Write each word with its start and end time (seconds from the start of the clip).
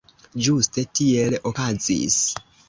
Ĝuste 0.45 0.83
tiel 0.99 1.37
okazis. 1.51 2.19